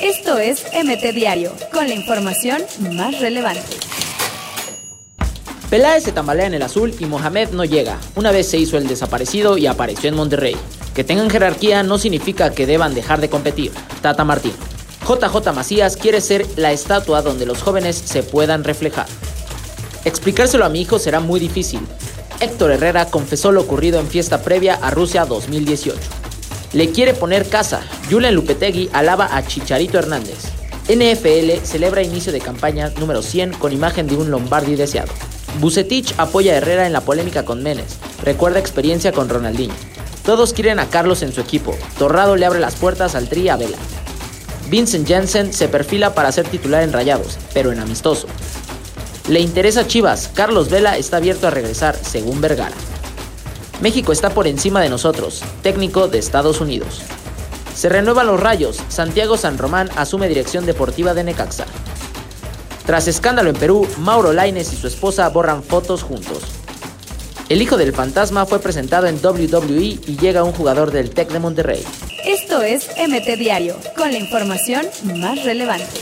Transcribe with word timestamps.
Esto 0.00 0.38
es 0.38 0.64
MT 0.72 1.14
Diario, 1.14 1.52
con 1.72 1.88
la 1.88 1.94
información 1.94 2.62
más 2.92 3.20
relevante. 3.20 3.76
Peláez 5.70 6.04
se 6.04 6.12
tambalea 6.12 6.46
en 6.46 6.54
el 6.54 6.62
azul 6.62 6.94
y 6.98 7.06
Mohamed 7.06 7.50
no 7.50 7.64
llega. 7.64 7.98
Una 8.14 8.30
vez 8.30 8.48
se 8.48 8.58
hizo 8.58 8.78
el 8.78 8.86
desaparecido 8.86 9.58
y 9.58 9.66
apareció 9.66 10.08
en 10.08 10.14
Monterrey. 10.14 10.56
Que 10.94 11.02
tengan 11.02 11.28
jerarquía 11.28 11.82
no 11.82 11.98
significa 11.98 12.52
que 12.52 12.66
deban 12.66 12.94
dejar 12.94 13.20
de 13.20 13.28
competir. 13.28 13.72
Tata 14.00 14.24
Martín. 14.24 14.52
JJ 15.06 15.52
Macías 15.52 15.96
quiere 15.96 16.20
ser 16.20 16.46
la 16.56 16.72
estatua 16.72 17.22
donde 17.22 17.46
los 17.46 17.62
jóvenes 17.62 17.96
se 17.96 18.22
puedan 18.22 18.64
reflejar. 18.64 19.06
Explicárselo 20.04 20.64
a 20.64 20.68
mi 20.68 20.82
hijo 20.82 20.98
será 20.98 21.20
muy 21.20 21.40
difícil. 21.40 21.80
Héctor 22.40 22.70
Herrera 22.70 23.06
confesó 23.06 23.50
lo 23.50 23.62
ocurrido 23.62 23.98
en 23.98 24.06
fiesta 24.06 24.42
previa 24.42 24.74
a 24.74 24.90
Rusia 24.90 25.24
2018. 25.24 26.25
Le 26.76 26.90
quiere 26.90 27.14
poner 27.14 27.48
casa. 27.48 27.80
Julen 28.10 28.34
Lupetegui 28.34 28.90
alaba 28.92 29.34
a 29.34 29.46
Chicharito 29.46 29.98
Hernández. 29.98 30.50
NFL 30.90 31.64
celebra 31.64 32.02
inicio 32.02 32.32
de 32.32 32.40
campaña 32.42 32.92
número 32.98 33.22
100 33.22 33.54
con 33.54 33.72
imagen 33.72 34.06
de 34.06 34.14
un 34.14 34.30
Lombardi 34.30 34.76
deseado. 34.76 35.10
Bucetich 35.58 36.12
apoya 36.18 36.52
a 36.52 36.56
Herrera 36.56 36.86
en 36.86 36.92
la 36.92 37.00
polémica 37.00 37.46
con 37.46 37.62
Menes. 37.62 37.96
Recuerda 38.22 38.58
experiencia 38.58 39.12
con 39.12 39.30
Ronaldinho. 39.30 39.72
Todos 40.26 40.52
quieren 40.52 40.78
a 40.78 40.90
Carlos 40.90 41.22
en 41.22 41.32
su 41.32 41.40
equipo. 41.40 41.74
Torrado 41.98 42.36
le 42.36 42.44
abre 42.44 42.60
las 42.60 42.74
puertas 42.74 43.14
al 43.14 43.30
Tri 43.30 43.48
a 43.48 43.56
Vela. 43.56 43.78
Vincent 44.68 45.08
Jensen 45.08 45.54
se 45.54 45.68
perfila 45.68 46.14
para 46.14 46.30
ser 46.30 46.46
titular 46.46 46.82
en 46.82 46.92
Rayados, 46.92 47.38
pero 47.54 47.72
en 47.72 47.80
amistoso. 47.80 48.26
Le 49.30 49.40
interesa 49.40 49.86
Chivas. 49.86 50.28
Carlos 50.34 50.68
Vela 50.68 50.98
está 50.98 51.16
abierto 51.16 51.46
a 51.46 51.50
regresar, 51.52 51.96
según 51.96 52.42
Vergara. 52.42 52.76
México 53.80 54.12
está 54.12 54.30
por 54.30 54.46
encima 54.46 54.80
de 54.80 54.88
nosotros, 54.88 55.42
técnico 55.62 56.08
de 56.08 56.18
Estados 56.18 56.60
Unidos. 56.60 57.02
Se 57.74 57.90
renuevan 57.90 58.26
los 58.26 58.40
rayos, 58.40 58.78
Santiago 58.88 59.36
San 59.36 59.58
Román 59.58 59.90
asume 59.96 60.28
dirección 60.28 60.64
deportiva 60.64 61.12
de 61.12 61.24
Necaxa. 61.24 61.66
Tras 62.86 63.06
escándalo 63.06 63.50
en 63.50 63.56
Perú, 63.56 63.86
Mauro 63.98 64.32
Laines 64.32 64.72
y 64.72 64.76
su 64.76 64.86
esposa 64.86 65.28
borran 65.28 65.62
fotos 65.62 66.02
juntos. 66.02 66.38
El 67.48 67.60
hijo 67.60 67.76
del 67.76 67.92
fantasma 67.92 68.46
fue 68.46 68.60
presentado 68.60 69.06
en 69.06 69.24
WWE 69.24 70.00
y 70.06 70.16
llega 70.20 70.42
un 70.42 70.52
jugador 70.52 70.90
del 70.90 71.10
Tec 71.10 71.30
de 71.30 71.38
Monterrey. 71.38 71.84
Esto 72.24 72.62
es 72.62 72.88
MT 72.96 73.38
Diario, 73.38 73.76
con 73.96 74.10
la 74.10 74.18
información 74.18 74.86
más 75.14 75.44
relevante. 75.44 76.00